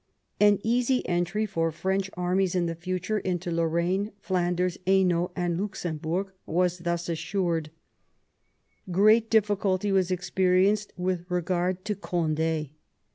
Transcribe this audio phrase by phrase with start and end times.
[0.39, 6.31] An easy entry for French armies in the future into Lorraine, Flanders, Hainault, and Luxemburg
[6.47, 7.69] was thus assured.
[8.89, 12.71] Great difficulty was experienced with regard to Cond^.